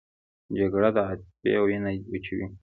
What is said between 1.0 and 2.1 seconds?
عاطفې وینه